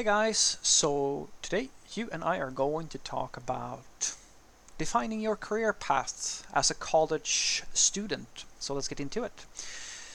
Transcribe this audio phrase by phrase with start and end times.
[0.00, 4.14] Hey guys, so today you and I are going to talk about
[4.78, 8.46] defining your career path as a college student.
[8.58, 9.44] So let's get into it.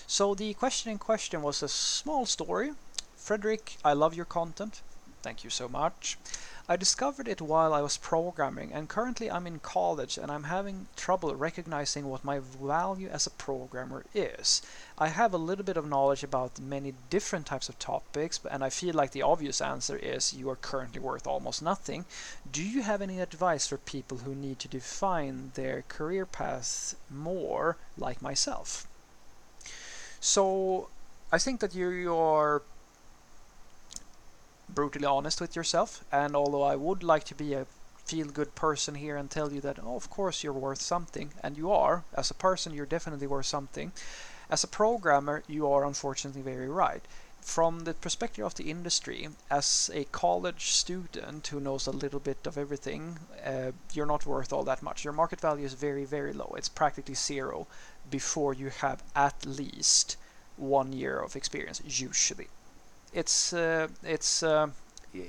[0.08, 2.72] So the question in question was a small story.
[3.16, 4.82] Frederick, I love your content.
[5.26, 6.20] Thank you so much.
[6.70, 10.86] I discovered it while I was programming and currently I'm in college and I'm having
[10.96, 14.62] trouble recognizing what my value as a programmer is.
[15.00, 18.70] I have a little bit of knowledge about many different types of topics and I
[18.70, 22.06] feel like the obvious answer is you are currently worth almost nothing.
[22.52, 27.78] Do you have any advice for people who need to define their career paths more
[27.98, 28.86] like myself?
[30.20, 30.90] So
[31.32, 32.62] I think that you are
[34.76, 36.04] brutally honest with yourself.
[36.12, 37.66] And although I would like to be a
[38.06, 41.58] feel good person here and tell you that, oh, of course you're worth something, and
[41.58, 43.92] you are, as a person, you're definitely worth something.
[44.50, 47.02] As a programmer, you are unfortunately very right.
[47.42, 52.46] From the perspective of the industry, as a college student who knows a little bit
[52.46, 55.04] of everything, uh, you're not worth all that much.
[55.04, 56.54] Your market value is very, very low.
[56.58, 57.68] It's practically zero
[58.10, 60.18] before you have at least
[60.58, 62.50] one year of experience, usually
[63.16, 64.68] it's uh, it's uh,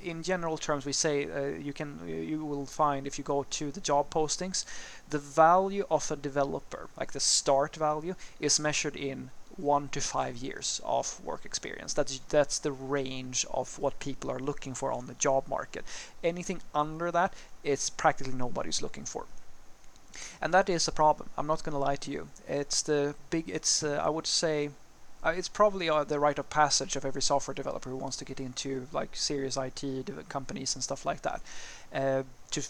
[0.03, 3.71] in general terms we say uh, you can you will find if you go to
[3.71, 4.65] the job postings
[5.09, 10.37] the value of a developer like the start value is measured in one to five
[10.37, 11.91] years of work experience.
[11.93, 15.83] That's that's the range of what people are looking for on the job market.
[16.23, 19.25] Anything under that it's practically nobody's looking for.
[20.41, 21.29] And that is a problem.
[21.37, 22.29] I'm not going to lie to you.
[22.47, 24.69] It's the big it's uh, i would say
[25.23, 28.25] uh, it's probably uh, the rite of passage of every software developer who wants to
[28.25, 29.83] get into like serious IT
[30.29, 31.41] companies and stuff like that
[31.93, 32.61] uh, to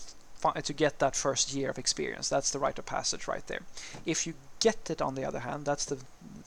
[0.64, 2.30] to get that first year of experience.
[2.30, 3.62] That's the rite of passage right there.
[4.06, 5.98] If you get it, on the other hand, that's the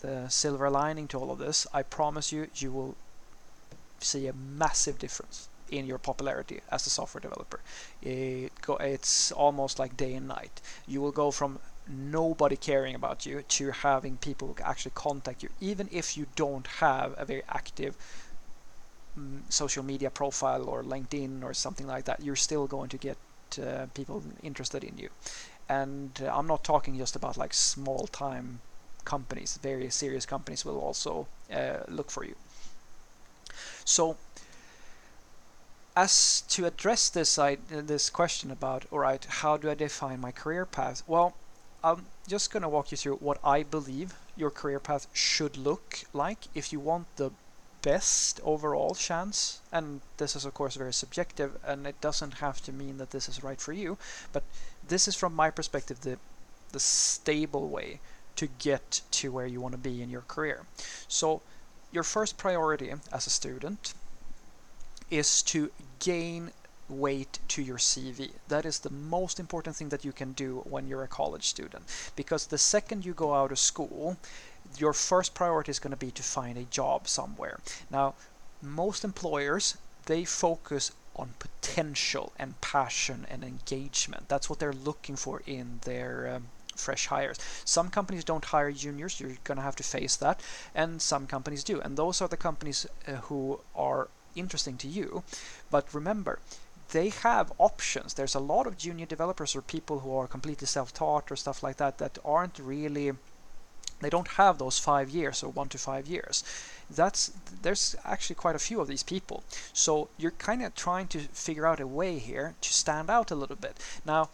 [0.01, 1.67] the silver lining to all of this.
[1.75, 2.97] I promise you, you will
[4.01, 7.61] see a massive difference in your popularity as a software developer.
[8.03, 10.61] It go, it's almost like day and night.
[10.87, 11.59] You will go from
[11.91, 17.15] nobody caring about you to having people actually contact you, even if you don't have
[17.19, 17.97] a very active
[19.17, 23.17] um, social media profile or LinkedIn or something like that, you're still going to get
[23.63, 25.09] uh, people interested in you.
[25.69, 28.61] And uh, I'm not talking just about like small time
[29.05, 32.35] companies, very serious companies will also uh, look for you.
[33.85, 34.17] So,
[35.97, 40.33] as to address this I, this question about all right, how do I define my
[40.33, 41.03] career path?
[41.07, 41.35] Well,
[41.83, 46.01] I'm just going to walk you through what I believe your career path should look
[46.13, 47.31] like if you want the
[47.83, 49.61] best overall chance.
[49.73, 53.29] And this is, of course, very subjective, and it doesn't have to mean that this
[53.29, 53.97] is right for you.
[54.33, 54.45] But
[54.87, 56.19] this is, from my perspective, the
[56.73, 57.99] the stable way
[58.37, 60.67] to get to where you want to be in your career.
[61.09, 61.43] So,
[61.91, 63.93] your first priority as a student
[65.11, 66.53] is to gain
[66.91, 68.33] weight to your CV.
[68.49, 71.85] That is the most important thing that you can do when you're a college student.
[72.17, 74.17] Because the second you go out of school,
[74.77, 77.61] your first priority is going to be to find a job somewhere.
[77.91, 78.15] Now,
[78.63, 84.29] most employers, they focus on potential and passion and engagement.
[84.29, 87.39] That's what they're looking for in their um, fresh hires.
[87.65, 90.41] Some companies don't hire juniors, you're going to have to face that,
[90.75, 91.81] and some companies do.
[91.81, 95.23] And those are the companies uh, who are interesting to you.
[95.71, 96.39] But remember,
[96.93, 98.15] they have options.
[98.15, 101.77] There's a lot of junior developers or people who are completely self-taught or stuff like
[101.77, 103.13] that that aren't really
[104.01, 106.43] they don't have those five years or one to five years.
[106.89, 109.45] That's there's actually quite a few of these people.
[109.73, 113.35] So you're kind of trying to figure out a way here to stand out a
[113.35, 113.77] little bit.
[114.05, 114.31] Now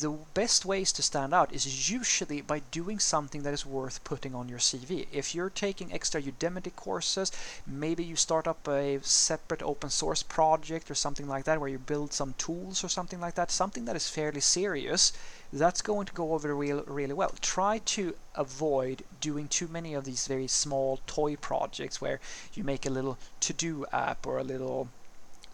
[0.00, 4.34] the best ways to stand out is usually by doing something that is worth putting
[4.34, 5.06] on your CV.
[5.12, 7.32] If you're taking extra Udemy courses,
[7.66, 11.78] maybe you start up a separate open source project or something like that where you
[11.78, 15.12] build some tools or something like that, something that is fairly serious,
[15.52, 17.34] that's going to go over real, really well.
[17.40, 22.20] Try to avoid doing too many of these very small toy projects where
[22.54, 24.88] you make a little to-do app or a little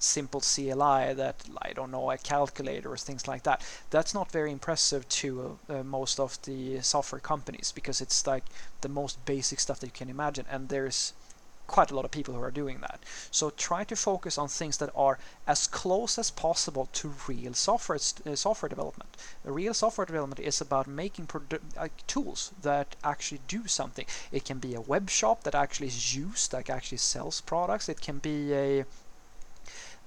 [0.04, 3.64] simple CLI that I don't know a calculator or things like that.
[3.90, 8.44] That's not very impressive to uh, most of the software companies because it's like
[8.82, 11.14] the most basic stuff that you can imagine, and there's
[11.66, 13.00] quite a lot of people who are doing that.
[13.30, 17.98] So try to focus on things that are as close as possible to real software
[17.98, 19.16] uh, software development.
[19.44, 21.28] real software development is about making
[22.06, 24.06] tools that actually do something.
[24.30, 27.88] It can be a web shop that actually is used, that actually sells products.
[27.88, 28.84] It can be a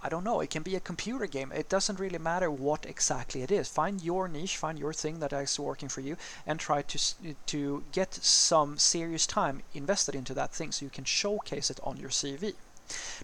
[0.02, 1.52] I don't know, it can be a computer game.
[1.52, 3.68] It doesn't really matter what exactly it is.
[3.68, 7.84] Find your niche, find your thing that is working for you, and try to to
[7.92, 12.12] get some serious time invested into that thing so you can showcase it on your
[12.12, 12.54] CV.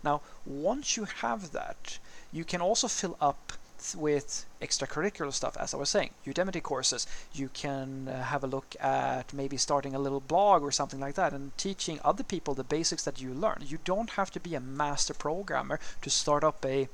[0.04, 2.00] Now, once you have that,
[2.31, 3.54] you can also fill up
[3.98, 7.06] with extracurricular stuff, as I was saying, Udemy courses.
[7.34, 11.16] You can uh, have a look at maybe starting a little blog or something like
[11.16, 13.64] that and teaching other people the basics that you learn.
[13.66, 16.88] You don't have to be a master programmer to start up a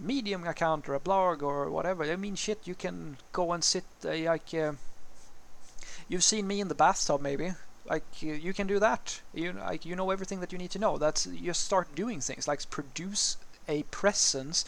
[0.00, 2.02] Medium account or a blog or whatever.
[2.04, 4.52] I mean, shit, you can go and sit uh, like.
[4.52, 4.72] Uh,
[6.08, 7.52] you've seen me in the bathtub, maybe
[7.88, 10.78] like you, you, can do that you like you know everything that you need to
[10.78, 13.36] know that's you start doing things like produce
[13.68, 14.64] a presence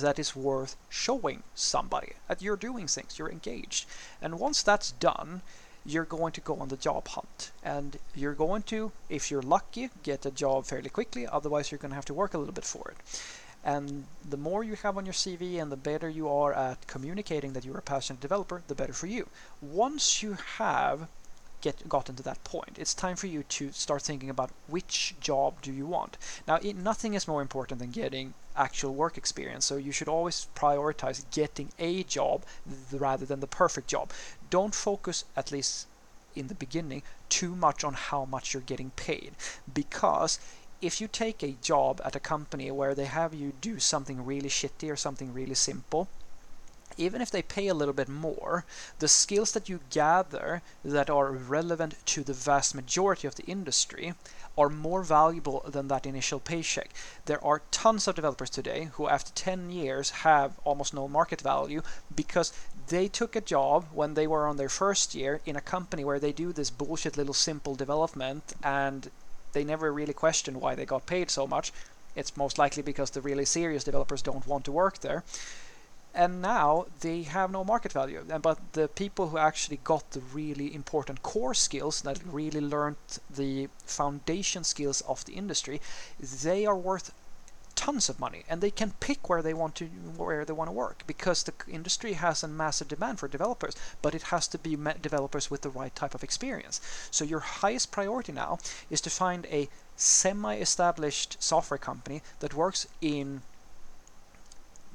[0.00, 3.86] that is worth showing somebody that you're doing things, you're engaged.
[4.20, 5.42] And once that's done,
[5.84, 9.90] you're going to go on the job hunt and you're going to, if you're lucky,
[10.02, 12.64] get a job fairly quickly, otherwise, you're going to have to work a little bit
[12.64, 13.22] for it.
[13.64, 17.52] And the more you have on your CV and the better you are at communicating
[17.52, 19.28] that you're a passionate developer, the better for you.
[19.60, 21.08] Once you have
[21.62, 22.76] get gotten to that point.
[22.78, 26.18] It's time for you to start thinking about which job do you want.
[26.46, 30.48] Now, it, nothing is more important than getting actual work experience, so you should always
[30.54, 32.42] prioritize getting a job
[32.92, 34.10] rather than the perfect job.
[34.50, 35.86] Don't focus, at least
[36.34, 39.32] in the beginning, too much on how much you're getting paid
[39.72, 40.38] because
[40.82, 44.48] if you take a job at a company where they have you do something really
[44.48, 46.08] shitty or something really simple,
[46.96, 48.64] even if they pay a little bit more,
[48.98, 54.14] the skills that you gather that are relevant to the vast majority of the industry
[54.56, 56.90] are more valuable than that initial paycheck.
[57.24, 61.82] There are tons of developers today who, after 10 years, have almost no market value
[62.14, 62.52] because
[62.88, 66.20] they took a job when they were on their first year in a company where
[66.20, 69.10] they do this bullshit little simple development and
[69.52, 71.72] they never really questioned why they got paid so much.
[72.14, 75.24] It's most likely because the really serious developers don't want to work there
[76.14, 78.22] and now they have no market value.
[78.40, 82.96] But the people who actually got the really important core skills that really learned
[83.34, 85.80] the foundation skills of the industry,
[86.20, 87.12] they are worth
[87.74, 89.86] tons of money and they can pick where they want to
[90.16, 94.14] where they want to work because the industry has a massive demand for developers but
[94.14, 96.80] it has to be developers with the right type of experience
[97.10, 98.58] so your highest priority now
[98.90, 103.40] is to find a semi-established software company that works in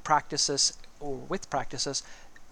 [0.04, 2.02] practices or with practices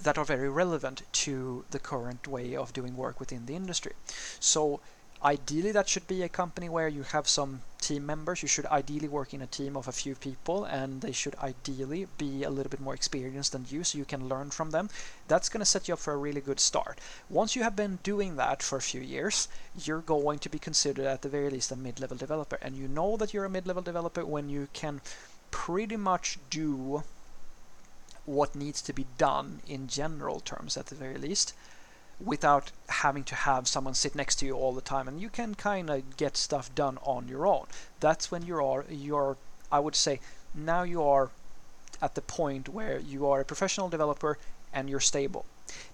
[0.02, 3.92] that are very relevant to the current way of doing work within the industry.
[4.40, 4.80] So
[5.24, 8.42] ideally that should be a company where you have some team members.
[8.42, 12.06] You should ideally work in a team of a few people and they should ideally
[12.18, 14.90] be a little bit more experienced than you so you can learn from them.
[15.28, 17.00] That's going to set you up for a really good start.
[17.30, 19.48] Once you have been doing that for a few years,
[19.82, 23.16] you're going to be considered at the very least a mid-level developer and you know
[23.16, 25.00] that you're a mid-level developer when you can
[25.50, 27.02] pretty much do
[28.26, 31.54] what needs to be done in general terms at the very least
[32.24, 35.06] without having to have someone sit next to you all the time.
[35.06, 37.66] And you can kind of get stuff done on your own.
[38.00, 39.36] That's when you are you're
[39.70, 40.20] i would say
[40.54, 41.30] now you are
[42.00, 44.38] at the point where you are a professional developer
[44.72, 45.44] and you're stable.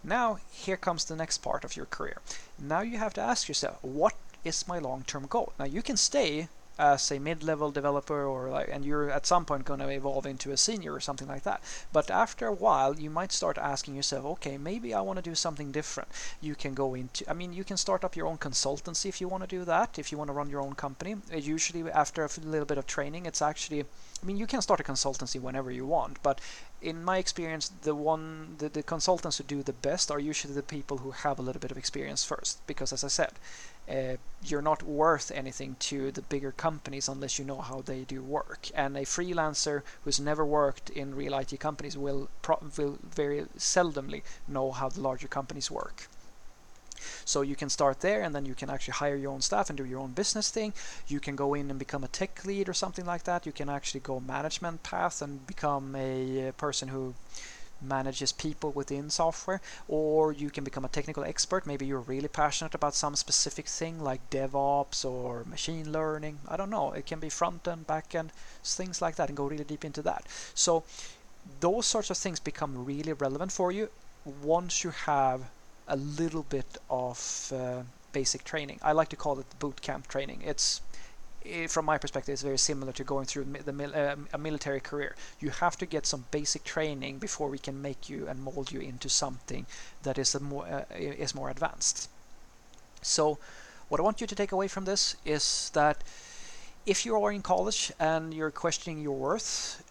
[0.05, 2.19] Now here comes the next part of your career.
[2.59, 4.15] Now you have to ask yourself what
[4.45, 5.53] is my long-term goal?
[5.59, 9.65] Now you can stay as a mid-level developer or like and you're at some point
[9.65, 11.61] going to evolve into a senior or something like that.
[11.93, 15.35] But after a while you might start asking yourself okay maybe i want to do
[15.35, 16.09] something different.
[16.41, 19.29] You can go into i mean you can start up your own consultancy if you
[19.29, 21.17] want to do that if you want to run your own company.
[21.33, 24.81] Uh, usually after a little bit of training it's actually i mean you can start
[24.81, 26.41] a consultancy whenever you want but
[26.81, 30.63] in my experience the one the, the consultants who do the best are usually the
[30.63, 33.33] people who have a little bit of experience first because as i said
[33.91, 38.23] uh, you're not worth anything to the bigger companies unless you know how they do
[38.23, 38.69] work.
[38.75, 42.29] And a freelancer who's never worked in real IT companies will
[42.77, 46.09] will very seldomly know how the larger companies work.
[47.25, 49.77] So you can start there and then you can actually hire your own staff and
[49.77, 50.73] do your own business thing.
[51.09, 53.47] You can go in and become a tech lead or something like that.
[53.47, 57.15] You can actually go management path and become a person who
[57.83, 61.67] manages people within software, or you can become a technical expert.
[61.67, 66.39] Maybe you're really passionate about some specific thing like DevOps or machine learning.
[66.49, 66.93] I don't know.
[66.93, 68.33] It can be front end, back end,
[68.65, 70.27] things like that, and go really deep into that.
[70.55, 70.85] So
[71.61, 73.91] those sorts of things become really relevant for you
[74.43, 75.43] once you have
[75.89, 78.79] a little bit of uh, basic training.
[78.83, 80.43] I like to call it boot camp training.
[80.45, 80.81] It's
[81.69, 85.15] from my perspective, it's very similar to going through the, uh, a military career.
[85.41, 88.81] You have to get some basic training before we can make you and mold you
[88.81, 89.67] into something
[90.03, 92.09] that is more uh, is more advanced.
[93.03, 93.39] So,
[93.89, 96.03] what I want you to take away from this is that
[96.87, 99.83] if you are in college and you're questioning your worth,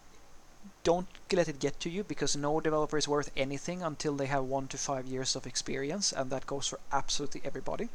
[0.84, 4.44] don't let it get to you because no developer is worth anything until they have
[4.44, 7.88] one to five years of experience, and that goes for absolutely everybody.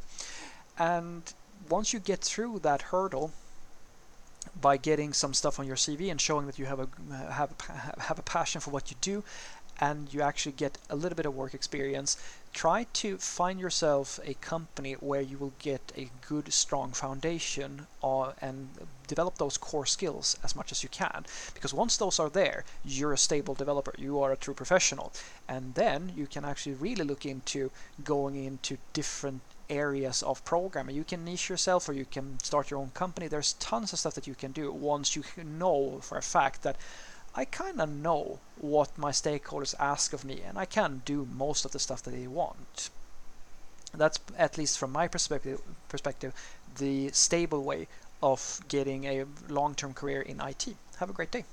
[0.78, 1.22] And
[1.70, 3.34] once you get through that hurdle,
[4.60, 6.88] by getting some stuff on your CV and showing that you have a
[7.32, 7.54] have
[8.00, 9.24] have a passion for what you do
[9.80, 12.18] and you actually get a little bit of work experience,
[12.54, 18.32] try to find yourself a company where you will get a good, strong foundation uh,
[18.42, 18.70] and
[19.08, 21.26] develop those core skills as much as you can.
[21.54, 25.14] Because once those are there, you're a stable developer, you are a true professional.
[25.48, 27.70] And then you can actually really look into
[28.04, 30.96] going into different areas of programming.
[30.96, 33.28] You can niche yourself or you can start your own company.
[33.28, 36.78] There's tons of stuff that you can do once you know for a fact that
[37.36, 41.66] I kind of know what my stakeholders ask of me and I can do most
[41.66, 42.90] of the stuff that they want.
[43.94, 46.34] That's at least from my perspective perspective
[46.78, 47.88] the stable way
[48.22, 50.76] of getting a long-term career in IT.
[51.00, 51.46] Have a great day.